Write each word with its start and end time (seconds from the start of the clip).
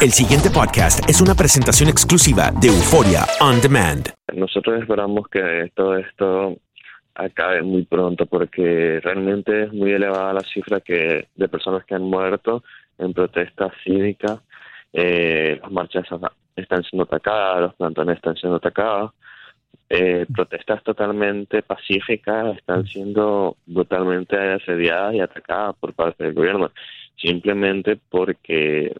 El 0.00 0.10
siguiente 0.12 0.48
podcast 0.48 1.08
es 1.10 1.20
una 1.20 1.34
presentación 1.34 1.88
exclusiva 1.88 2.52
de 2.60 2.68
Euforia 2.68 3.26
On 3.40 3.60
Demand. 3.60 4.10
Nosotros 4.32 4.80
esperamos 4.80 5.26
que 5.28 5.72
todo 5.74 5.96
esto 5.96 6.56
acabe 7.16 7.62
muy 7.62 7.84
pronto 7.84 8.26
porque 8.26 9.00
realmente 9.02 9.64
es 9.64 9.72
muy 9.72 9.90
elevada 9.90 10.34
la 10.34 10.42
cifra 10.42 10.80
que 10.80 11.26
de 11.34 11.48
personas 11.48 11.84
que 11.84 11.96
han 11.96 12.02
muerto 12.02 12.62
en 12.98 13.12
protestas 13.12 13.72
cívicas. 13.82 14.40
Eh, 14.92 15.58
las 15.60 15.72
marchas 15.72 16.06
están 16.54 16.84
siendo 16.84 17.04
atacadas, 17.04 17.60
los 17.60 17.74
plantones 17.74 18.16
están 18.16 18.36
siendo 18.36 18.58
atacados. 18.58 19.12
Eh, 19.88 20.26
protestas 20.32 20.82
totalmente 20.84 21.62
pacíficas 21.62 22.56
están 22.56 22.86
siendo 22.86 23.56
brutalmente 23.66 24.36
asediadas 24.36 25.14
y 25.14 25.20
atacadas 25.20 25.74
por 25.80 25.92
parte 25.92 26.24
del 26.24 26.34
gobierno, 26.34 26.70
simplemente 27.16 27.98
porque 28.10 28.96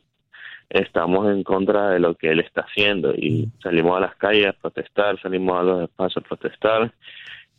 estamos 0.69 1.31
en 1.31 1.43
contra 1.43 1.91
de 1.91 2.01
lo 2.01 2.15
que 2.15 2.31
él 2.31 2.41
está 2.41 2.63
haciendo 2.63 3.15
y 3.15 3.49
salimos 3.63 3.97
a 3.97 4.01
las 4.01 4.17
calles 4.17 4.47
a 4.49 4.53
protestar, 4.53 5.21
salimos 5.21 5.61
a 5.61 5.63
los 5.63 5.83
espacios 5.83 6.25
a 6.25 6.29
protestar. 6.29 6.93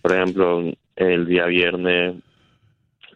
Por 0.01 0.11
ejemplo, 0.13 0.63
el 0.95 1.25
día 1.25 1.45
viernes 1.45 2.15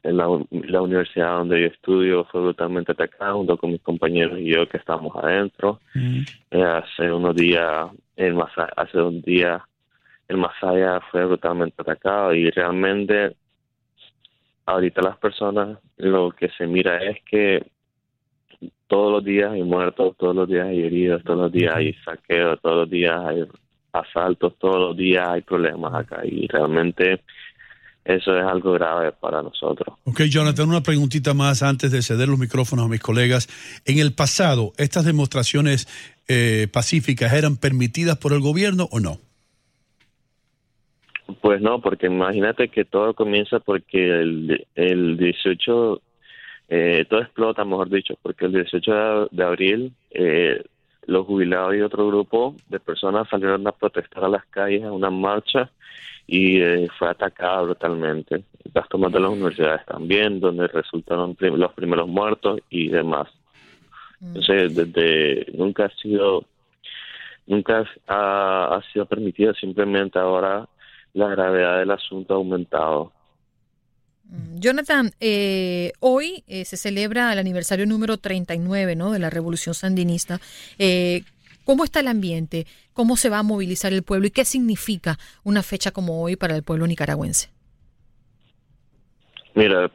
en 0.04 0.16
la, 0.18 0.28
la 0.52 0.82
universidad 0.82 1.38
donde 1.40 1.62
yo 1.62 1.68
estudio 1.68 2.24
fue 2.26 2.42
brutalmente 2.42 2.94
atacada 2.94 3.34
junto 3.34 3.58
con 3.58 3.72
mis 3.72 3.82
compañeros 3.82 4.40
y 4.40 4.46
yo 4.46 4.68
que 4.70 4.78
estamos 4.78 5.14
adentro. 5.16 5.80
Eh, 6.52 6.64
hace 6.64 7.12
unos 7.12 7.36
días, 7.36 7.90
el 8.16 8.34
Masa- 8.34 8.72
hace 8.78 9.02
un 9.02 9.22
día, 9.22 9.62
el 10.28 10.38
Masaya 10.38 11.02
fue 11.12 11.26
brutalmente 11.26 11.76
atacado 11.82 12.34
y 12.34 12.50
realmente 12.52 13.36
ahorita 14.70 15.02
las 15.02 15.18
personas 15.18 15.80
lo 15.98 16.32
que 16.32 16.50
se 16.58 16.68
mira 16.68 16.98
es 17.04 17.18
que 17.30 17.66
todos 18.88 19.12
los 19.12 19.24
días 19.24 19.52
hay 19.52 19.64
muertos, 19.64 20.16
todos 20.18 20.36
los 20.36 20.48
días 20.48 20.68
hay 20.68 20.84
heridos, 20.84 21.24
todos 21.24 21.40
los 21.40 21.52
días 21.52 21.76
hay 21.76 21.94
saqueos, 22.06 22.60
todos 22.62 22.78
los 22.78 22.90
días 22.90 23.16
hay 23.26 23.46
asaltos, 23.94 24.54
todos 24.60 24.78
los 24.78 24.98
días 24.98 25.28
hay 25.28 25.42
problemas 25.42 25.94
acá 25.94 26.22
y 26.26 26.48
realmente 26.48 27.22
eso 28.06 28.38
es 28.38 28.44
algo 28.44 28.74
grave 28.74 29.12
para 29.12 29.42
nosotros. 29.42 29.96
Ok, 30.06 30.22
Jonathan, 30.24 30.70
una 30.70 30.82
preguntita 30.82 31.34
más 31.34 31.62
antes 31.62 31.92
de 31.92 32.02
ceder 32.02 32.28
los 32.28 32.40
micrófonos 32.40 32.86
a 32.86 32.90
mis 32.90 33.02
colegas. 33.02 33.48
En 33.86 34.00
el 34.00 34.14
pasado, 34.14 34.74
¿estas 34.78 35.06
demostraciones 35.06 35.88
eh, 36.28 36.68
pacíficas 36.72 37.34
eran 37.34 37.58
permitidas 37.58 38.18
por 38.18 38.34
el 38.34 38.40
gobierno 38.40 38.88
o 38.92 39.00
no? 39.00 39.20
Pues 41.42 41.62
no, 41.62 41.82
porque 41.82 42.08
imagínate 42.08 42.70
que 42.70 42.86
todo 42.86 43.14
comienza 43.14 43.60
porque 43.60 44.10
el, 44.22 44.68
el 44.76 45.18
18, 45.18 46.02
eh, 46.70 47.06
todo 47.10 47.22
explota, 47.22 47.66
mejor 47.66 47.90
dicho, 47.90 48.16
porque 48.22 48.46
el 48.46 48.54
18 48.54 49.28
de, 49.32 49.44
abril 49.44 49.94
eh, 50.12 50.64
los 51.06 51.26
jubilados 51.26 51.76
y 51.76 51.82
otro 51.82 52.08
grupo 52.08 52.56
de 52.68 52.80
personas 52.80 53.28
salieron 53.30 53.68
a 53.68 53.72
protestar 53.72 54.24
a 54.26 54.30
las 54.30 54.46
calles, 54.46 54.84
a 54.84 54.92
una 54.92 55.10
marcha, 55.10 55.70
y 56.26 56.62
eh, 56.62 56.88
fue 56.98 57.10
atacada 57.10 57.62
brutalmente. 57.62 58.44
Las 58.74 58.88
tomas 58.88 59.12
de 59.12 59.20
las 59.20 59.32
universidades 59.32 59.86
también, 59.86 60.40
donde 60.40 60.68
resultaron 60.68 61.36
prim- 61.36 61.56
los 61.56 61.74
primeros 61.74 62.08
muertos 62.08 62.60
y 62.70 62.90
demás. 62.90 63.28
Entonces, 64.22 64.76
desde 64.76 65.48
nunca 65.54 65.86
ha 65.86 65.90
sido 65.90 66.46
nunca 67.48 67.84
ha, 68.08 68.76
ha 68.76 68.82
sido 68.94 69.08
permitido, 69.08 69.54
simplemente 69.56 70.20
ahora 70.20 70.68
la 71.14 71.28
gravedad 71.28 71.80
del 71.80 71.92
asunto 71.92 72.34
ha 72.34 72.38
aumentado. 72.38 73.12
Jonathan, 74.56 75.12
eh, 75.20 75.92
hoy 76.00 76.44
eh, 76.48 76.64
se 76.66 76.78
celebra 76.78 77.34
el 77.34 77.40
aniversario 77.40 77.86
número 77.88 78.18
39 78.18 78.96
¿no? 78.96 79.12
de 79.12 79.20
la 79.20 79.30
Revolución 79.30 79.74
Sandinista. 79.74 80.40
Eh, 80.78 81.24
¿Cómo 81.66 81.84
está 81.84 82.00
el 82.00 82.08
ambiente? 82.08 82.66
¿Cómo 82.94 83.16
se 83.16 83.30
va 83.30 83.40
a 83.40 83.44
movilizar 83.44 83.94
el 83.94 84.04
pueblo? 84.04 84.28
¿Y 84.28 84.32
qué 84.32 84.46
significa 84.46 85.18
una 85.44 85.64
fecha 85.64 85.92
como 85.92 86.22
hoy 86.22 86.36
para 86.36 86.56
el 86.56 86.64
pueblo 86.64 86.86
nicaragüense? 86.88 87.50
Mira, 89.56 89.92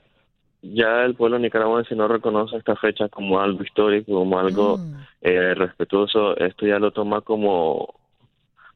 ya 0.63 1.05
el 1.05 1.15
pueblo 1.15 1.39
nicaragüense 1.39 1.95
no 1.95 2.09
reconoce 2.09 2.57
esta 2.57 2.77
fecha 2.77 3.09
como 3.09 3.41
algo 3.41 3.63
histórico, 3.63 4.13
como 4.13 4.39
algo 4.39 4.78
eh, 5.21 5.55
respetuoso. 5.55 6.37
Esto 6.37 6.67
ya 6.67 6.78
lo 6.78 6.91
toma 6.91 7.21
como 7.21 7.95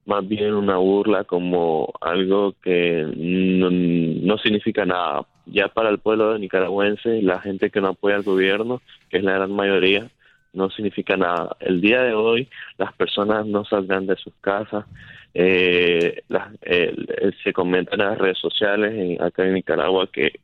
más 0.08 0.26
bien 0.26 0.54
una 0.54 0.78
burla, 0.78 1.24
como 1.24 1.92
algo 2.00 2.54
que 2.62 3.04
no, 3.14 3.68
no 3.70 4.38
significa 4.38 4.86
nada. 4.86 5.26
Ya 5.44 5.68
para 5.68 5.90
el 5.90 5.98
pueblo 5.98 6.38
nicaragüense, 6.38 7.20
la 7.22 7.40
gente 7.40 7.68
que 7.70 7.80
no 7.82 7.88
apoya 7.88 8.16
al 8.16 8.22
gobierno, 8.22 8.80
que 9.10 9.18
es 9.18 9.22
la 9.22 9.32
gran 9.34 9.52
mayoría, 9.52 10.08
no 10.54 10.70
significa 10.70 11.16
nada. 11.18 11.54
El 11.60 11.82
día 11.82 12.02
de 12.02 12.14
hoy 12.14 12.48
las 12.78 12.94
personas 12.94 13.44
no 13.46 13.66
saldrán 13.66 14.06
de 14.06 14.16
sus 14.16 14.32
casas. 14.40 14.86
Eh, 15.34 16.22
las- 16.28 16.54
eh, 16.62 16.96
se 17.44 17.52
comenta 17.52 17.92
en 17.94 17.98
las 18.00 18.16
redes 18.18 18.38
sociales 18.38 19.20
acá 19.20 19.44
en 19.46 19.54
Nicaragua 19.54 20.08
que 20.10 20.40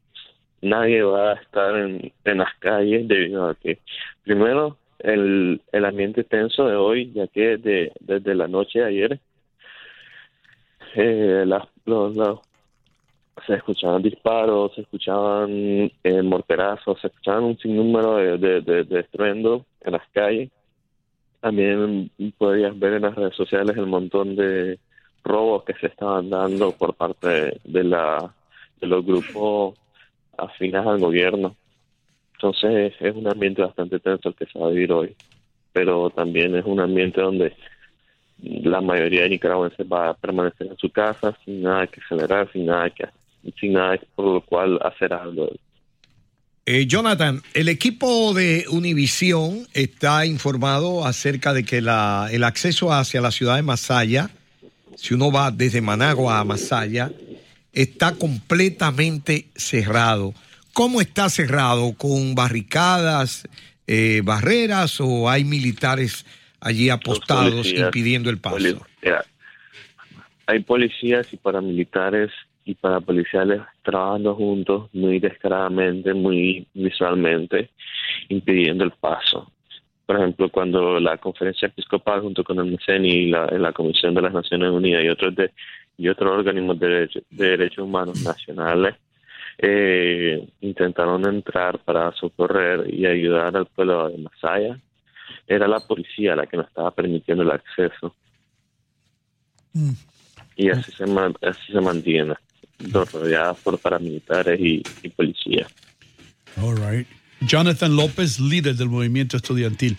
nadie 0.61 1.03
va 1.03 1.33
a 1.33 1.35
estar 1.37 1.75
en, 1.77 2.13
en 2.25 2.39
las 2.39 2.55
calles 2.59 3.09
debido 3.09 3.49
a 3.49 3.55
que, 3.55 3.79
primero, 4.25 4.77
el, 4.99 5.63
el 5.73 5.85
ambiente 5.87 6.23
tenso 6.23 6.69
de 6.69 6.77
hoy, 6.77 7.13
ya 7.15 7.27
que 7.29 7.57
de- 7.57 7.93
desde 8.01 8.35
la 8.35 8.47
noche 8.47 8.81
de 8.81 8.85
ayer, 8.87 9.21
eh, 10.97 11.45
las- 11.47 11.69
los, 11.85 12.15
los, 12.17 12.41
se 13.47 13.55
escuchaban 13.55 14.03
disparos, 14.03 14.75
se 14.75 14.83
escuchaban 14.83 15.51
eh, 16.03 16.23
morterazos, 16.23 17.01
se 17.01 17.09
escuchaban 17.09 17.45
un 17.45 17.59
sinnúmero 17.59 18.17
de, 18.17 18.39
de, 18.39 18.61
de, 18.61 18.85
de 18.85 19.01
estruendo 19.01 19.65
en 19.81 19.93
las 19.93 20.09
calles. 20.13 20.51
También 21.41 22.11
podías 22.39 22.79
ver 22.79 22.95
en 22.95 23.03
las 23.03 23.15
redes 23.15 23.35
sociales 23.37 23.77
el 23.77 23.87
montón 23.87 24.35
de 24.37 24.79
robos 25.25 25.65
que 25.65 25.75
se 25.75 25.89
estaban 25.89 26.31
dando 26.31 26.73
por 26.73 26.95
parte 26.95 27.61
de, 27.65 27.85
la, 27.85 28.33
de 28.81 28.87
los 28.87 29.05
grupos 29.05 29.75
afines 30.39 30.87
al 30.87 31.01
gobierno. 31.01 31.55
Entonces 32.35 32.95
es 33.01 33.15
un 33.15 33.29
ambiente 33.29 33.63
bastante 33.63 34.01
tenso 34.01 34.31
el 34.31 34.35
que 34.37 34.47
se 34.47 34.59
va 34.59 34.67
a 34.67 34.71
vivir 34.71 34.93
hoy, 34.93 35.15
pero 35.73 36.11
también 36.11 36.55
es 36.57 36.65
un 36.65 36.81
ambiente 36.81 37.21
donde 37.21 37.55
la 38.43 38.81
mayoría 38.81 39.23
de 39.23 39.31
nicaragüenses 39.31 39.87
va 39.91 40.11
a 40.11 40.15
permanecer 40.15 40.67
en 40.67 40.77
su 40.77 40.91
casa 40.91 41.37
sin 41.45 41.63
nada 41.63 41.87
que 41.87 42.01
acelerar, 42.01 42.51
sin 42.53 42.67
nada 42.67 42.91
que 42.91 43.05
sin 43.61 43.75
nada 43.75 43.99
por 44.15 44.27
lo 44.27 44.41
cual 44.41 44.79
hacer 44.83 45.13
algo. 45.13 45.51
Eh, 46.67 46.87
Jonathan, 46.87 47.43
el 47.53 47.69
equipo 47.69 48.33
de 48.33 48.65
Univisión 48.71 49.67
está 49.75 50.25
informado 50.25 51.05
acerca 51.05 51.53
de 51.53 51.63
que 51.63 51.83
la, 51.83 52.29
el 52.33 52.43
acceso 52.43 52.91
hacia 52.91 53.21
la 53.21 53.31
ciudad 53.31 53.57
de 53.57 53.63
Masaya, 53.63 54.31
si 54.97 55.13
uno 55.13 55.31
va 55.31 55.51
desde 55.51 55.83
Managua 55.83 56.39
a 56.39 56.45
Masaya, 56.45 57.13
está 57.75 58.15
completamente 58.15 59.49
cerrado. 59.55 60.33
¿Cómo 60.73 61.03
está 61.03 61.29
cerrado? 61.29 61.93
¿Con 61.99 62.35
barricadas, 62.35 63.47
eh, 63.87 64.23
barreras 64.25 65.01
o 65.01 65.29
hay 65.29 65.45
militares 65.45 66.25
allí 66.65 66.91
apostados 66.91 67.73
impidiendo 67.73 68.31
el 68.31 68.39
paso? 68.39 68.85
hay 70.47 70.61
policías 70.61 71.33
y 71.33 71.37
paramilitares 71.37 72.31
y 72.65 72.75
parapoliciales 72.75 73.63
trabajando 73.83 74.35
juntos 74.35 74.89
muy 74.93 75.19
descaradamente, 75.19 76.15
muy 76.15 76.67
visualmente, 76.75 77.71
impidiendo 78.29 78.85
el 78.85 78.91
paso. 78.93 79.51
Por 80.07 80.17
ejemplo, 80.17 80.51
cuando 80.51 81.01
la 81.01 81.17
conferencia 81.19 81.69
episcopal 81.69 82.21
junto 82.21 82.45
con 82.45 82.59
el 82.59 82.73
MECENI 82.73 83.09
y 83.09 83.31
la, 83.31 83.73
Comisión 83.73 84.15
de 84.15 84.23
las 84.23 84.33
Naciones 84.33 84.71
Unidas 84.71 85.03
y 85.03 85.09
otros 85.09 85.35
de, 85.35 85.51
y 85.97 86.09
otros 86.09 86.31
organismos 86.39 86.79
de, 86.79 87.09
derechos 87.31 87.85
humanos 87.85 88.23
nacionales 88.23 88.97
eh, 89.59 90.47
intentaron 90.61 91.27
entrar 91.27 91.79
para 91.79 92.13
socorrer 92.13 92.93
y 92.93 93.07
ayudar 93.07 93.57
al 93.57 93.67
pueblo 93.67 94.11
de 94.11 94.19
Masaya, 94.19 94.79
era 95.47 95.69
la 95.69 95.81
policía 95.81 96.35
la 96.37 96.47
que 96.47 96.57
no 96.57 96.63
estaba 96.63 96.91
permitiendo 96.91 97.43
el 97.43 97.51
acceso. 97.51 98.15
Mm. 99.73 99.93
Y 100.57 100.71
así 100.71 100.93
se, 100.93 101.05
así 101.05 101.73
se 101.73 101.81
mantiene 101.81 102.35
rodeadas 102.93 103.59
por 103.59 103.79
paramilitares 103.79 104.59
y, 104.61 104.83
policías. 105.11 105.73
All 106.61 106.77
right. 106.77 107.07
Jonathan 107.41 107.97
López, 107.97 108.41
líder 108.41 108.77
del 108.77 108.89
movimiento 108.89 109.37
estudiantil 109.37 109.97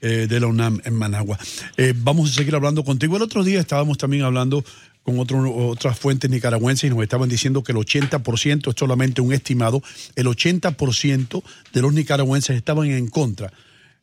eh, 0.00 0.26
de 0.28 0.40
la 0.40 0.46
UNAM 0.46 0.80
en 0.84 0.94
Managua. 0.94 1.38
Eh, 1.76 1.92
vamos 1.96 2.30
a 2.30 2.34
seguir 2.34 2.54
hablando 2.54 2.84
contigo. 2.84 3.16
El 3.16 3.22
otro 3.22 3.42
día 3.42 3.60
estábamos 3.60 3.98
también 3.98 4.22
hablando 4.22 4.64
con 5.02 5.18
otro, 5.18 5.54
otras 5.54 5.98
fuentes 5.98 6.30
nicaragüenses 6.30 6.90
y 6.90 6.94
nos 6.94 7.02
estaban 7.02 7.28
diciendo 7.28 7.62
que 7.62 7.72
el 7.72 7.78
80%, 7.78 8.68
es 8.68 8.74
solamente 8.76 9.20
un 9.20 9.32
estimado, 9.32 9.82
el 10.16 10.26
80% 10.26 11.42
de 11.72 11.82
los 11.82 11.92
nicaragüenses 11.92 12.56
estaban 12.56 12.90
en 12.90 13.08
contra 13.08 13.52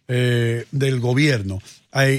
eh, 0.08 0.66
del 0.72 1.00
gobierno. 1.00 1.62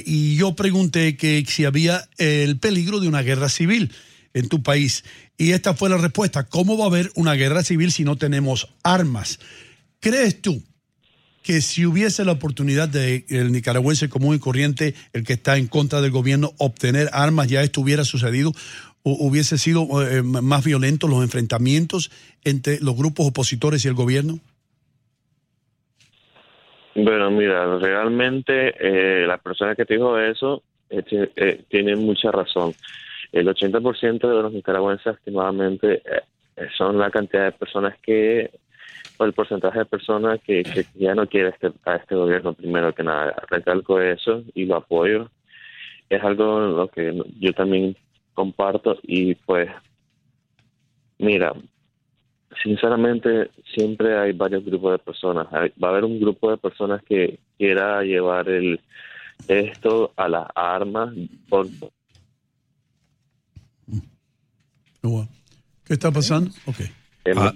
y 0.04 0.36
yo 0.36 0.54
pregunté 0.54 1.16
que 1.16 1.44
si 1.46 1.64
había 1.64 2.08
el 2.18 2.58
peligro 2.58 3.00
de 3.00 3.08
una 3.08 3.22
guerra 3.22 3.48
civil 3.48 3.90
en 4.34 4.48
tu 4.48 4.62
país. 4.62 5.04
Y 5.38 5.52
esta 5.52 5.74
fue 5.74 5.88
la 5.88 5.96
respuesta. 5.96 6.44
¿Cómo 6.44 6.76
va 6.76 6.84
a 6.84 6.88
haber 6.88 7.10
una 7.14 7.34
guerra 7.34 7.62
civil 7.62 7.90
si 7.90 8.04
no 8.04 8.16
tenemos 8.16 8.68
armas? 8.82 9.38
¿Crees 10.00 10.42
tú 10.42 10.62
que 11.42 11.60
si 11.60 11.86
hubiese 11.86 12.24
la 12.24 12.32
oportunidad 12.32 12.88
de 12.88 13.24
el 13.28 13.52
nicaragüense 13.52 14.08
común 14.08 14.36
y 14.36 14.38
corriente, 14.38 14.94
el 15.12 15.24
que 15.24 15.34
está 15.34 15.56
en 15.56 15.66
contra 15.66 16.00
del 16.00 16.10
gobierno, 16.10 16.52
obtener 16.58 17.10
armas, 17.12 17.48
ya 17.48 17.62
esto 17.62 17.80
hubiera 17.80 18.04
sucedido? 18.04 18.52
¿O 19.02 19.26
hubiese 19.26 19.58
sido 19.58 19.86
eh, 20.02 20.22
más 20.22 20.64
violentos 20.64 21.10
los 21.10 21.22
enfrentamientos 21.22 22.10
entre 22.42 22.80
los 22.80 22.96
grupos 22.96 23.26
opositores 23.26 23.84
y 23.84 23.88
el 23.88 23.94
gobierno? 23.94 24.40
Bueno, 26.94 27.30
mira, 27.30 27.78
realmente 27.78 28.74
eh, 28.78 29.26
la 29.26 29.38
persona 29.38 29.74
que 29.74 29.84
te 29.84 29.94
dijo 29.94 30.18
eso 30.18 30.62
eh, 30.88 31.64
tiene 31.68 31.96
mucha 31.96 32.30
razón. 32.30 32.74
El 33.32 33.48
80% 33.48 34.20
de 34.20 34.42
los 34.42 34.52
nicaragüenses 34.52 35.16
estimadamente 35.16 36.02
eh, 36.04 36.68
son 36.76 36.98
la 36.98 37.10
cantidad 37.10 37.46
de 37.46 37.52
personas 37.52 37.98
que, 38.00 38.50
o 39.16 39.24
el 39.24 39.32
porcentaje 39.32 39.80
de 39.80 39.84
personas 39.86 40.40
que, 40.42 40.62
ya 40.94 41.16
no 41.16 41.26
quiere 41.26 41.48
este, 41.48 41.72
a 41.84 41.96
este 41.96 42.14
gobierno 42.14 42.52
primero 42.52 42.94
que 42.94 43.02
nada. 43.02 43.34
Recalco 43.50 44.00
eso 44.00 44.44
y 44.54 44.66
lo 44.66 44.76
apoyo. 44.76 45.30
Es 46.08 46.22
algo 46.22 46.60
lo 46.60 46.88
que 46.88 47.12
yo 47.40 47.52
también 47.54 47.96
comparto 48.34 48.98
y 49.02 49.34
pues, 49.34 49.68
mira, 51.18 51.54
sinceramente 52.62 53.50
siempre 53.74 54.18
hay 54.18 54.32
varios 54.32 54.64
grupos 54.64 54.92
de 54.92 54.98
personas. 54.98 55.46
Va 55.52 55.88
a 55.88 55.90
haber 55.90 56.04
un 56.04 56.20
grupo 56.20 56.50
de 56.50 56.56
personas 56.56 57.02
que 57.02 57.38
quiera 57.58 58.02
llevar 58.02 58.48
el 58.48 58.80
esto 59.48 60.12
a 60.16 60.28
las 60.28 60.46
armas 60.54 61.14
por 61.48 61.66
¿Qué 65.84 65.94
está 65.94 66.10
pasando? 66.10 66.50
Ok. 66.66 66.76
Ah. 67.36 67.52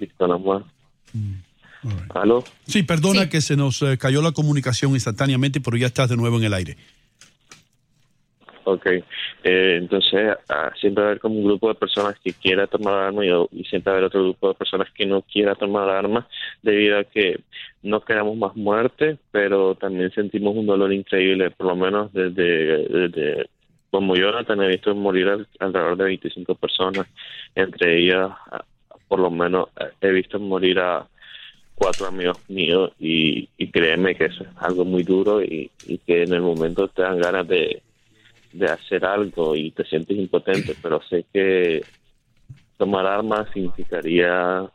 mm, 1.13 1.33
¿Aló? 2.13 2.43
Sí, 2.67 2.83
perdona 2.83 3.29
que 3.29 3.41
se 3.41 3.55
nos 3.55 3.81
eh, 3.81 3.97
cayó 3.97 4.21
la 4.21 4.31
comunicación 4.31 4.93
instantáneamente, 4.93 5.61
pero 5.61 5.77
ya 5.77 5.87
estás 5.87 6.09
de 6.09 6.17
nuevo 6.17 6.37
en 6.37 6.43
el 6.43 6.53
aire. 6.53 6.77
Ok, 8.71 8.85
eh, 8.85 9.77
entonces 9.77 10.37
ah, 10.47 10.71
siempre 10.79 11.01
va 11.01 11.07
a 11.07 11.11
haber 11.11 11.21
como 11.21 11.39
un 11.39 11.45
grupo 11.45 11.69
de 11.69 11.75
personas 11.75 12.19
que 12.19 12.33
quiera 12.33 12.67
tomar 12.67 12.93
armas 12.93 13.25
y, 13.25 13.59
y, 13.59 13.63
siempre 13.63 13.91
va 13.91 13.95
a 13.95 13.97
haber 13.97 14.07
otro 14.07 14.21
grupo 14.21 14.49
de 14.49 14.53
personas 14.53 14.91
que 14.93 15.07
no 15.07 15.23
quiera 15.23 15.55
tomar 15.55 15.89
armas 15.89 16.25
debido 16.61 16.99
a 16.99 17.03
que 17.03 17.39
no 17.81 18.01
queremos 18.01 18.37
más 18.37 18.55
muerte, 18.55 19.17
pero 19.31 19.73
también 19.73 20.11
sentimos 20.11 20.55
un 20.55 20.67
dolor 20.67 20.93
increíble, 20.93 21.49
por 21.49 21.65
lo 21.65 21.75
menos 21.75 22.13
desde, 22.13 22.87
desde 22.87 23.49
como 23.89 24.15
Jonathan 24.15 24.61
he 24.61 24.67
visto 24.67 24.93
morir 24.93 25.47
alrededor 25.59 25.97
de 25.97 26.03
25 26.03 26.53
personas, 26.55 27.07
entre 27.55 27.97
ellas 27.97 28.29
por 29.07 29.19
lo 29.19 29.31
menos 29.31 29.69
he 29.99 30.11
visto 30.11 30.39
morir 30.39 30.79
a 30.79 31.07
cuatro 31.79 32.07
amigos 32.07 32.37
míos 32.49 32.91
y, 32.99 33.47
créeme 33.71 34.15
que 34.15 34.25
eso 34.25 34.43
es 34.43 34.49
algo 34.57 34.85
muy 34.85 35.03
duro 35.03 35.41
y, 35.41 35.71
que 36.05 36.23
en 36.23 36.33
el 36.33 36.41
momento 36.41 36.87
te 36.89 37.01
dan 37.01 37.19
ganas 37.19 37.47
de, 37.47 37.81
hacer 38.67 39.05
algo 39.05 39.55
y 39.55 39.71
te 39.71 39.83
sientes 39.85 40.17
impotente, 40.17 40.75
pero 40.81 41.01
sé 41.09 41.25
que 41.33 41.83
tomar 42.77 43.05
armas 43.05 43.47
significaría 43.53 44.69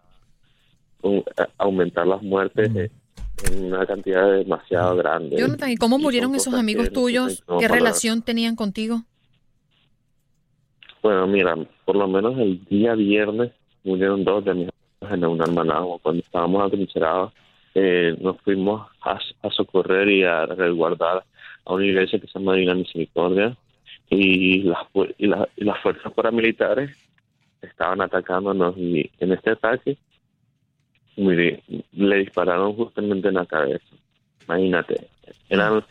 aumentar 1.58 2.06
las 2.06 2.22
muertes 2.22 2.70
en 2.74 3.64
una 3.64 3.84
cantidad 3.86 4.30
demasiado 4.30 4.96
grande. 4.96 5.36
Jonathan, 5.36 5.70
¿y 5.70 5.76
cómo 5.76 5.98
murieron 5.98 6.34
esos 6.34 6.54
amigos 6.54 6.92
tuyos? 6.92 7.44
¿Qué 7.58 7.68
relación 7.68 8.22
tenían 8.22 8.56
contigo? 8.56 9.02
Bueno, 11.02 11.26
mira, 11.26 11.54
por 11.84 11.96
lo 11.96 12.08
menos 12.08 12.38
el 12.38 12.64
día 12.64 12.94
viernes 12.94 13.52
murieron 13.82 14.24
dos 14.24 14.44
de 14.44 14.54
mis 14.54 14.68
en 15.10 15.24
un 15.24 15.40
hermanado. 15.40 15.98
Cuando 16.02 16.22
estábamos 16.22 16.66
atrincherados, 16.66 17.32
eh, 17.74 18.16
nos 18.20 18.40
fuimos 18.40 18.88
a, 19.02 19.18
socorrer 19.50 20.08
y 20.08 20.24
a 20.24 20.46
resguardar 20.46 21.24
a 21.64 21.72
una 21.72 21.84
iglesia 21.84 22.18
que 22.20 22.26
se 22.26 22.38
llama 22.38 22.54
Divina 22.54 22.74
Misericordia 22.74 23.56
y 24.14 24.62
las, 24.62 24.86
y, 25.18 25.26
y 25.26 25.64
las 25.64 25.82
fuerzas 25.82 26.12
paramilitares 26.12 26.90
estaban 27.62 28.00
atacándonos 28.00 28.76
y 28.76 29.10
en 29.20 29.32
este 29.32 29.50
ataque 29.50 29.96
Mire, 31.16 31.62
le 31.92 32.16
dispararon 32.18 32.74
justamente 32.74 33.28
en 33.28 33.34
la 33.34 33.46
cabeza. 33.46 33.84
Imagínate. 34.46 35.08
Era, 35.48 35.84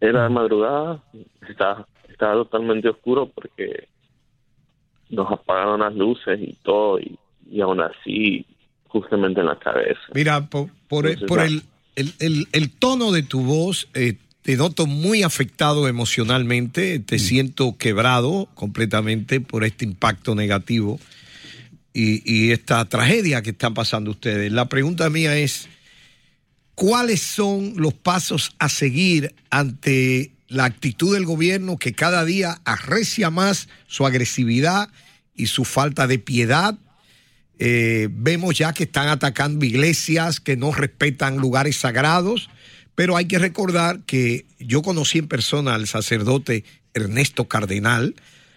era 0.00 0.28
madrugada, 0.28 1.02
estaba, 1.48 1.86
estaba 2.08 2.34
totalmente 2.34 2.88
oscuro 2.88 3.26
porque 3.26 3.88
nos 5.08 5.30
apagaron 5.30 5.80
las 5.80 5.94
luces 5.94 6.40
y 6.40 6.54
todo, 6.62 6.98
y, 6.98 7.60
aún 7.60 7.80
así, 7.80 8.44
justamente 8.88 9.40
en 9.40 9.46
la 9.46 9.58
cabeza. 9.58 10.00
Mira, 10.14 10.48
por, 10.48 10.68
por, 10.88 11.06
el, 11.06 11.62
el, 11.94 12.46
el, 12.52 12.70
tono 12.78 13.12
de 13.12 13.22
tu 13.22 13.42
voz, 13.42 13.88
eh, 13.94 14.16
te 14.42 14.56
noto 14.56 14.86
muy 14.86 15.22
afectado 15.22 15.88
emocionalmente, 15.88 16.98
te 16.98 17.16
mm. 17.16 17.20
siento 17.20 17.76
quebrado 17.78 18.48
completamente 18.54 19.40
por 19.40 19.64
este 19.64 19.84
impacto 19.84 20.34
negativo 20.34 21.00
y, 21.94 22.50
esta 22.50 22.84
tragedia 22.86 23.42
que 23.42 23.50
están 23.50 23.74
pasando 23.74 24.10
ustedes. 24.10 24.50
La 24.50 24.68
pregunta 24.68 25.08
mía 25.10 25.36
es, 25.36 25.68
¿cuáles 26.74 27.20
son 27.20 27.74
los 27.76 27.94
pasos 27.94 28.54
a 28.58 28.68
seguir 28.68 29.34
ante 29.50 30.32
la 30.48 30.64
actitud 30.64 31.14
del 31.14 31.24
gobierno 31.24 31.76
que 31.76 31.92
cada 31.92 32.24
día 32.24 32.60
arrecia 32.64 33.30
más 33.30 33.68
su 33.86 34.06
agresividad 34.06 34.88
y 35.34 35.46
su 35.46 35.64
falta 35.64 36.06
de 36.06 36.18
piedad 36.18 36.78
Eh, 37.64 38.08
vemos 38.10 38.58
ya 38.58 38.72
que 38.72 38.84
están 38.84 39.06
atacando 39.06 39.64
iglesias, 39.64 40.40
que 40.40 40.56
no 40.56 40.72
respetan 40.72 41.36
lugares 41.36 41.76
sagrados, 41.76 42.50
pero 42.94 43.16
hay 43.16 43.26
que 43.26 43.38
recordar 43.38 44.00
que 44.06 44.44
yo 44.58 44.82
conocí 44.82 45.18
en 45.18 45.28
persona 45.28 45.74
al 45.74 45.86
sacerdote 45.86 46.64
Ernesto 46.94 47.46
Cardenal, 47.46 48.14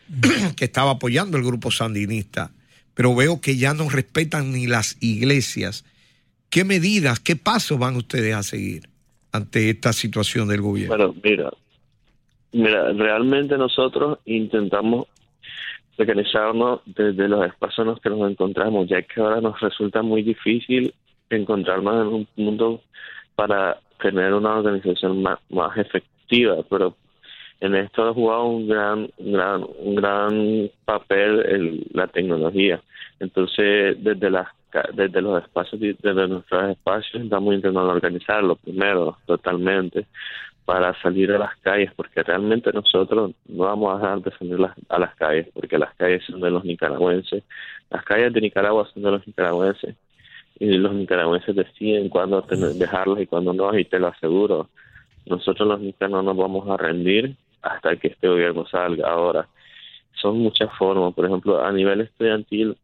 que 0.58 0.66
estaba 0.66 0.92
apoyando 0.92 1.38
el 1.38 1.44
grupo 1.44 1.72
sandinista, 1.72 2.52
pero 2.94 3.16
veo 3.16 3.42
que 3.42 3.58
ya 3.58 3.74
no 3.74 3.90
respetan 3.90 4.52
ni 4.52 4.68
las 4.68 4.98
iglesias. 5.02 5.86
¿Qué 6.50 6.64
medidas, 6.64 7.20
qué 7.20 7.36
pasos 7.36 7.80
van 7.80 7.96
ustedes 7.96 8.36
a 8.36 8.44
seguir 8.44 8.88
ante 9.32 9.70
esta 9.70 9.94
situación 9.94 10.48
del 10.48 10.62
gobierno? 10.62 10.96
Bueno, 10.96 11.16
mira, 11.24 11.52
mira, 12.52 12.94
realmente 12.94 13.58
nosotros 13.58 14.20
intentamos 14.26 15.08
organizarnos 15.98 16.82
desde 16.86 17.28
los 17.28 17.46
espacios 17.46 17.80
en 17.80 17.86
los 17.88 18.02
que 18.02 18.10
nos 18.10 18.30
encontramos, 18.30 18.88
ya 18.88 19.02
que 19.02 19.22
ahora 19.22 19.42
nos 19.42 19.60
resulta 19.60 20.02
muy 20.02 20.24
difícil 20.24 20.94
encontrarnos 21.30 21.96
en 21.96 22.14
un 22.14 22.28
mundo 22.36 22.82
para 23.36 23.80
tener 24.02 24.34
una 24.34 24.58
organización 24.58 25.22
más, 25.22 25.40
más 25.50 25.78
efectiva, 25.78 26.58
pero 26.70 26.96
en 27.62 27.76
esto 27.76 28.08
ha 28.08 28.14
jugado 28.14 28.46
un 28.46 28.68
gran, 28.68 29.10
gran, 29.18 29.66
un 29.80 29.96
gran 29.96 30.70
papel 30.86 31.40
el, 31.46 31.88
la 31.94 32.08
tecnología. 32.08 32.82
Entonces, 33.20 34.04
desde 34.04 34.30
las 34.30 34.48
desde 34.94 35.22
los 35.22 35.42
espacios, 35.42 35.80
desde 35.80 36.28
nuestros 36.28 36.72
espacios, 36.72 37.24
estamos 37.24 37.54
intentando 37.54 37.92
organizarlo 37.92 38.56
primero, 38.58 39.18
totalmente, 39.26 40.06
para 40.66 41.00
salir 41.02 41.32
a 41.32 41.38
las 41.38 41.56
calles, 41.58 41.92
porque 41.96 42.24
realmente 42.24 42.72
nosotros 42.74 43.32
no 43.48 43.64
vamos 43.64 43.94
a 43.94 44.00
dejar 44.00 44.22
de 44.22 44.32
salir 44.38 44.68
a 44.90 45.00
las 45.00 45.16
calles, 45.16 45.48
porque 45.54 45.78
las 45.78 45.94
calles 45.96 46.24
son 46.26 46.42
de 46.42 46.50
los 46.50 46.66
nicaragüenses, 46.66 47.44
las 47.90 48.04
calles 48.04 48.34
de 48.34 48.42
Nicaragua 48.42 48.90
son 48.94 49.04
de 49.04 49.12
los 49.12 49.28
nicaragüenses, 49.28 49.96
y 50.60 50.78
los 50.78 50.94
nicaragüenses 50.94 51.56
deciden 51.56 52.10
cuándo 52.10 52.42
dejarlas 52.42 53.22
y 53.22 53.28
cuándo 53.28 53.54
no, 53.54 53.78
y 53.78 53.86
te 53.86 54.00
lo 54.00 54.08
aseguro, 54.08 54.70
nosotros 55.26 55.68
los 55.68 55.80
nicaragüenses 55.80 56.12
no 56.12 56.24
nos 56.24 56.38
vamos 56.38 56.70
a 56.70 56.78
rendir 56.78 57.36
hasta 57.62 57.96
que 57.96 58.10
este 58.10 58.28
gobierno 58.28 58.66
salga. 58.68 59.10
Ahora, 59.10 59.48
son 60.14 60.40
muchas 60.40 60.72
formas, 60.78 61.14
por 61.14 61.26
ejemplo, 61.26 61.64
a 61.64 61.72
nivel 61.72 62.02
estudiantil, 62.02 62.78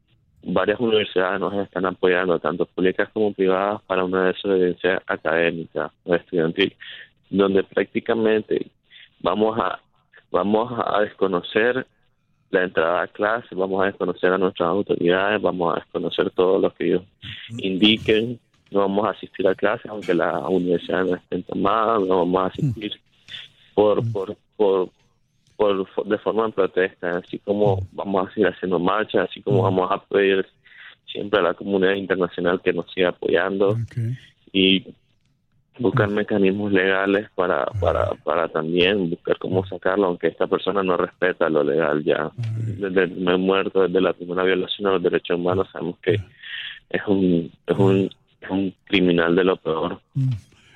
varias 0.44 0.80
universidades 0.80 1.40
nos 1.40 1.54
están 1.54 1.86
apoyando, 1.86 2.40
tanto 2.40 2.66
públicas 2.66 3.10
como 3.13 3.34
privadas, 3.34 3.82
para 3.84 4.04
una 4.04 4.25
desobediencia 4.28 5.01
académica 5.06 5.92
o 6.04 6.16
estudiantil, 6.16 6.75
donde 7.30 7.63
prácticamente 7.63 8.68
vamos 9.20 9.58
a 9.60 9.80
vamos 10.32 10.72
a 10.86 11.01
desconocer 11.01 11.86
la 12.51 12.63
entrada 12.63 13.03
a 13.03 13.08
clase, 13.08 13.55
vamos 13.55 13.81
a 13.81 13.86
desconocer 13.88 14.31
a 14.31 14.38
nuestras 14.38 14.67
autoridades, 14.67 15.41
vamos 15.41 15.74
a 15.74 15.79
desconocer 15.79 16.29
todo 16.31 16.60
lo 16.60 16.74
que 16.74 16.86
ellos 16.86 17.03
indiquen, 17.58 18.39
no 18.70 18.81
vamos 18.81 19.08
a 19.08 19.12
asistir 19.12 19.48
a 19.48 19.55
clases 19.55 19.89
aunque 19.89 20.13
la 20.13 20.39
universidad 20.48 21.05
no 21.05 21.15
estén 21.15 21.43
tomadas, 21.43 22.01
no 22.01 22.20
vamos 22.20 22.43
a 22.43 22.48
asistir 22.48 22.93
por, 23.74 24.12
por, 24.12 24.38
por, 24.55 24.89
por, 25.55 26.05
de 26.05 26.17
forma 26.17 26.48
de 26.48 26.53
protesta, 26.53 27.17
así 27.17 27.39
como 27.39 27.88
vamos 27.91 28.27
a 28.27 28.34
seguir 28.34 28.48
haciendo 28.48 28.79
marchas, 28.79 29.29
así 29.29 29.41
como 29.41 29.63
vamos 29.63 29.89
a 29.91 30.01
pedir 30.03 30.46
siempre 31.05 31.39
a 31.39 31.43
la 31.43 31.53
comunidad 31.53 31.93
internacional 31.93 32.62
que 32.62 32.74
nos 32.74 32.91
siga 32.91 33.10
apoyando. 33.10 33.77
Y 34.53 34.86
buscar 35.80 36.10
mecanismos 36.10 36.72
legales 36.72 37.28
para, 37.36 37.66
para, 37.80 38.12
para 38.24 38.48
también 38.50 39.10
buscar 39.10 39.38
cómo 39.38 39.66
sacarlo, 39.66 40.08
aunque 40.08 40.28
esta 40.28 40.48
persona 40.48 40.84
no 40.84 40.98
respeta 40.98 41.50
lo 41.50 41.63
legal 41.63 42.04
ya. 42.04 42.30
Desde 42.36 43.04
el 43.04 43.12
primer 43.12 43.38
muerto, 43.38 43.82
desde 43.88 44.01
la 44.01 44.13
primera 44.13 44.44
violación 44.44 44.88
a 44.88 44.92
los 44.94 45.04
derechos 45.04 45.38
humanos, 45.38 45.68
sabemos 45.72 45.98
que 46.01 46.16
es 46.90 47.01
un, 47.08 47.51
es 47.66 47.78
un, 47.78 48.10
es 48.42 48.50
un 48.50 48.74
criminal 48.86 49.36
de 49.36 49.44
lo 49.44 49.58
peor. 49.58 50.00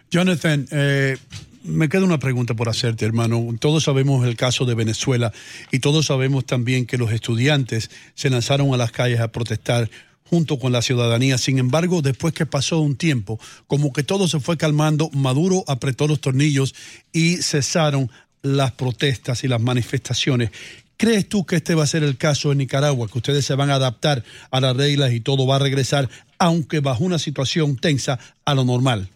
Jonathan, 0.09 0.65
eh, 0.71 1.17
me 1.63 1.89
queda 1.89 2.03
una 2.03 2.19
pregunta 2.19 2.53
por 2.53 2.69
hacerte, 2.69 3.05
hermano. 3.05 3.43
Todos 3.59 3.83
sabemos 3.83 4.25
el 4.25 4.35
caso 4.35 4.65
de 4.65 4.75
Venezuela 4.75 5.33
y 5.71 5.79
todos 5.79 6.05
sabemos 6.05 6.45
también 6.45 6.85
que 6.85 6.97
los 6.97 7.11
estudiantes 7.11 7.89
se 8.13 8.29
lanzaron 8.29 8.73
a 8.73 8.77
las 8.77 8.91
calles 8.91 9.19
a 9.19 9.31
protestar 9.31 9.89
junto 10.29 10.57
con 10.57 10.71
la 10.71 10.81
ciudadanía. 10.81 11.37
Sin 11.37 11.59
embargo, 11.59 12.01
después 12.01 12.33
que 12.33 12.45
pasó 12.45 12.79
un 12.79 12.97
tiempo, 12.97 13.39
como 13.67 13.93
que 13.93 14.03
todo 14.03 14.27
se 14.27 14.39
fue 14.39 14.57
calmando, 14.57 15.09
Maduro 15.13 15.63
apretó 15.67 16.07
los 16.07 16.21
tornillos 16.21 16.75
y 17.13 17.37
cesaron 17.37 18.09
las 18.41 18.71
protestas 18.73 19.43
y 19.43 19.47
las 19.47 19.61
manifestaciones. 19.61 20.51
¿Crees 20.97 21.27
tú 21.27 21.45
que 21.45 21.57
este 21.57 21.75
va 21.75 21.83
a 21.83 21.87
ser 21.87 22.03
el 22.03 22.17
caso 22.17 22.51
en 22.51 22.59
Nicaragua, 22.59 23.07
que 23.11 23.17
ustedes 23.17 23.45
se 23.45 23.55
van 23.55 23.69
a 23.69 23.75
adaptar 23.75 24.23
a 24.49 24.61
las 24.61 24.77
reglas 24.77 25.11
y 25.11 25.19
todo 25.19 25.45
va 25.45 25.57
a 25.57 25.59
regresar, 25.59 26.07
aunque 26.39 26.79
bajo 26.79 27.03
una 27.03 27.19
situación 27.19 27.75
tensa, 27.75 28.17
a 28.45 28.55
lo 28.55 28.63
normal? 28.63 29.09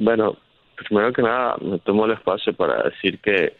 Bueno, 0.00 0.36
primero 0.76 1.12
que 1.12 1.22
nada, 1.22 1.56
me 1.60 1.78
tomo 1.78 2.06
el 2.06 2.12
espacio 2.12 2.52
para 2.54 2.82
decir 2.82 3.20
que 3.20 3.56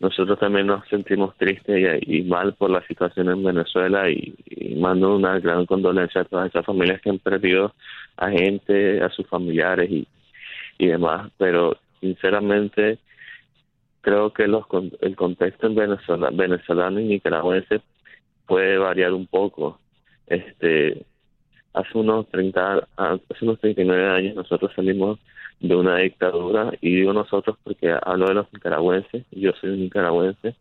nosotros 0.00 0.38
también 0.38 0.66
nos 0.66 0.86
sentimos 0.88 1.36
tristes 1.36 2.02
y, 2.06 2.22
mal 2.22 2.54
por 2.54 2.70
la 2.70 2.84
situación 2.86 3.28
en 3.28 3.44
Venezuela 3.44 4.10
y, 4.10 4.34
mando 4.76 5.14
una 5.14 5.38
gran 5.38 5.66
condolencia 5.66 6.22
a 6.22 6.24
todas 6.24 6.48
esas 6.48 6.64
familias 6.64 7.02
que 7.02 7.10
han 7.10 7.18
perdido 7.18 7.74
a 8.16 8.30
gente, 8.30 9.02
a 9.02 9.10
sus 9.10 9.26
familiares 9.26 9.90
y, 9.90 10.08
y 10.78 10.86
demás. 10.86 11.30
Pero 11.36 11.76
sinceramente 12.00 12.98
creo 14.00 14.32
que 14.32 14.48
los, 14.48 14.64
el 15.02 15.16
contexto 15.16 15.66
en 15.66 15.74
Venezuela, 15.74 16.30
venezolano 16.32 16.98
y 16.98 17.04
nicaragüense 17.04 17.82
puede 18.46 18.78
variar 18.78 19.12
un 19.12 19.26
poco. 19.26 19.78
Este, 20.26 21.04
hace 21.74 21.98
unos 21.98 22.26
30, 22.30 22.88
hace 22.96 23.44
unos 23.44 23.60
39 23.60 24.08
años 24.08 24.36
nosotros 24.36 24.72
salimos 24.74 25.18
de 25.60 25.76
una 25.76 25.98
dictadura 25.98 26.72
y 26.80 26.96
digo 26.96 27.12
nosotros 27.12 27.56
porque 27.62 27.94
hablo 28.02 28.28
de 28.28 28.34
los 28.34 28.52
nicaragüenses, 28.52 29.24
yo 29.30 29.52
soy 29.60 29.70
un 29.70 29.80
nicaragüense 29.80 30.54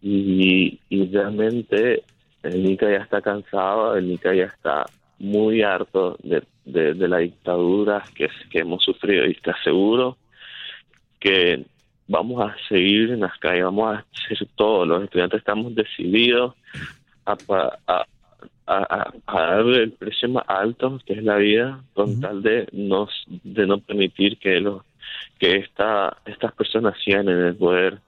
y, 0.00 0.78
realmente 1.12 2.02
el 2.42 2.62
Nica 2.62 2.90
ya 2.90 2.98
está 2.98 3.22
cansado, 3.22 3.96
el 3.96 4.08
Nica 4.08 4.34
ya 4.34 4.44
está 4.44 4.84
muy 5.18 5.62
harto 5.62 6.16
de, 6.22 6.42
de, 6.64 7.08
la 7.08 7.18
dictadura 7.18 8.04
que, 8.14 8.28
que 8.50 8.58
hemos 8.60 8.84
sufrido 8.84 9.24
y 9.26 9.34
te 9.34 9.50
aseguro 9.50 10.18
que 11.18 11.64
vamos 12.06 12.42
a 12.42 12.54
seguir 12.68 13.12
en 13.12 13.20
las 13.20 13.38
calles, 13.38 13.64
vamos 13.64 13.94
a 13.96 14.04
hacer 14.12 14.46
todo, 14.54 14.84
los 14.84 15.04
estudiantes 15.04 15.38
estamos 15.38 15.74
decididos 15.74 16.54
a, 17.24 17.36
a, 17.86 18.04
a, 18.66 19.12
a, 19.26 19.60
el 19.60 19.92
precio 19.92 20.28
más 20.28 20.44
alto 20.48 21.00
que 21.06 21.14
es 21.14 21.22
la 21.22 21.36
vida 21.36 21.82
con 21.92 22.20
tal 22.20 22.42
de 22.42 22.66
no 22.72 23.08
de 23.28 23.66
no 23.66 23.78
permitir 23.78 24.38
que 24.38 24.60
los 24.60 24.82
que 25.38 25.56
esta 25.56 26.16
estas 26.24 26.52
personas 26.52 26.94
sigan 27.04 27.28
en 27.28 27.38
el 27.38 27.56
poder 27.56 27.98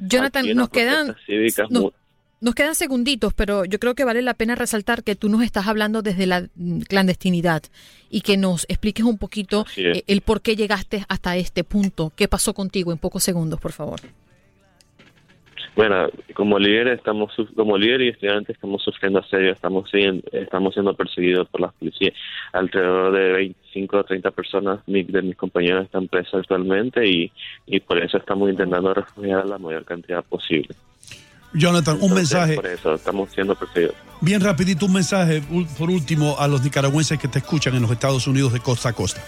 Jonathan 0.00 0.54
nos 0.54 0.68
quedan 0.70 1.14
nos 2.40 2.54
quedan 2.54 2.74
segunditos, 2.74 3.34
pero 3.34 3.64
yo 3.64 3.78
creo 3.78 3.94
que 3.94 4.04
vale 4.04 4.22
la 4.22 4.34
pena 4.34 4.54
resaltar 4.54 5.04
que 5.04 5.14
tú 5.14 5.28
nos 5.28 5.42
estás 5.42 5.66
hablando 5.66 6.02
desde 6.02 6.26
la 6.26 6.48
clandestinidad 6.88 7.62
y 8.08 8.22
que 8.22 8.36
nos 8.36 8.64
expliques 8.68 9.04
un 9.04 9.18
poquito 9.18 9.66
eh, 9.76 10.04
el 10.06 10.22
por 10.22 10.40
qué 10.40 10.56
llegaste 10.56 11.04
hasta 11.08 11.36
este 11.36 11.64
punto. 11.64 12.12
¿Qué 12.16 12.28
pasó 12.28 12.54
contigo 12.54 12.92
en 12.92 12.98
pocos 12.98 13.22
segundos, 13.22 13.60
por 13.60 13.72
favor? 13.72 14.00
Bueno, 15.80 16.08
como 16.34 16.58
líder 16.58 16.88
estamos 16.88 17.32
como 17.56 17.78
líder 17.78 18.02
y 18.02 18.08
estudiantes 18.10 18.54
estamos 18.54 18.82
sufriendo 18.82 19.20
asedio, 19.20 19.50
estamos 19.50 19.88
siendo, 19.88 20.22
estamos 20.30 20.74
siendo 20.74 20.92
perseguidos 20.92 21.48
por 21.48 21.62
las 21.62 21.72
policías. 21.72 22.12
Alrededor 22.52 23.14
de 23.14 23.32
25 23.32 23.96
o 23.96 24.04
30 24.04 24.30
personas 24.32 24.80
de 24.86 25.22
mis 25.22 25.36
compañeros 25.36 25.86
están 25.86 26.06
presos 26.06 26.34
actualmente 26.34 27.08
y, 27.08 27.32
y 27.64 27.80
por 27.80 27.96
eso 27.96 28.18
estamos 28.18 28.50
intentando 28.50 28.92
refugiar 28.92 29.40
a 29.40 29.44
la 29.46 29.56
mayor 29.56 29.86
cantidad 29.86 30.22
posible. 30.22 30.68
Jonathan, 31.54 31.96
un 32.02 32.12
mensaje. 32.12 32.56
Por 32.56 32.66
eso 32.66 32.92
estamos 32.92 33.30
siendo 33.30 33.54
perseguidos. 33.54 33.94
Bien 34.20 34.42
rapidito, 34.42 34.84
un 34.84 34.92
mensaje 34.92 35.42
por 35.78 35.88
último 35.88 36.36
a 36.38 36.46
los 36.46 36.62
nicaragüenses 36.62 37.18
que 37.18 37.26
te 37.26 37.38
escuchan 37.38 37.74
en 37.74 37.80
los 37.80 37.90
Estados 37.90 38.26
Unidos 38.26 38.52
de 38.52 38.60
costa 38.60 38.90
a 38.90 38.92
costa 38.92 39.22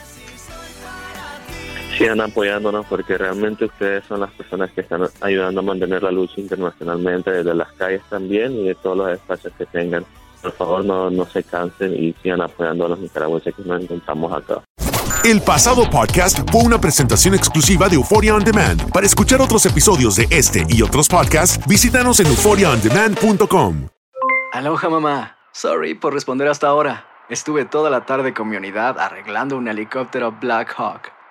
sigan 1.92 2.20
apoyándonos 2.20 2.87
porque 2.87 3.16
realmente 3.16 3.64
ustedes 3.66 4.04
son 4.06 4.20
las 4.20 4.30
personas 4.32 4.70
que 4.72 4.82
están 4.82 5.02
ayudando 5.20 5.61
a 5.61 5.62
mantener 5.62 6.02
la 6.02 6.11
lucha 6.11 6.40
internacionalmente 6.40 7.30
desde 7.30 7.54
las 7.54 7.72
calles 7.72 8.02
también 8.08 8.52
y 8.52 8.68
de 8.68 8.75
todos 8.75 8.96
los 8.96 9.12
espacios 9.12 9.52
que 9.56 9.66
tengan. 9.66 10.04
Por 10.42 10.52
favor, 10.52 10.84
no, 10.84 11.11
no 11.11 11.25
se 11.26 11.42
cansen 11.44 11.94
y 11.94 12.14
sigan 12.22 12.40
apoyando 12.40 12.87
a 12.87 12.88
los 12.88 12.99
nicaragüenses 12.99 13.54
que 13.54 13.62
nos 13.62 13.82
encontramos 13.82 14.32
acá. 14.32 14.62
El 15.25 15.40
pasado 15.40 15.88
podcast 15.88 16.40
fue 16.50 16.62
una 16.64 16.80
presentación 16.80 17.34
exclusiva 17.34 17.88
de 17.88 17.94
Euphoria 17.94 18.34
On 18.34 18.42
Demand. 18.42 18.90
Para 18.90 19.06
escuchar 19.06 19.40
otros 19.40 19.64
episodios 19.66 20.16
de 20.16 20.26
este 20.30 20.66
y 20.68 20.82
otros 20.82 21.08
podcasts, 21.08 21.64
visítanos 21.68 22.18
en 22.18 22.26
euphoriaondemand.com. 22.26 23.87
Aloha 24.52 24.88
mamá. 24.88 25.37
Sorry 25.52 25.94
por 25.94 26.12
responder 26.12 26.49
hasta 26.49 26.66
ahora. 26.66 27.06
Estuve 27.28 27.64
toda 27.64 27.88
la 27.88 28.04
tarde 28.04 28.34
con 28.34 28.49
mi 28.49 28.56
unidad 28.56 28.99
arreglando 28.99 29.56
un 29.56 29.68
helicóptero 29.68 30.32
Black 30.40 30.75
Hawk. 30.76 31.12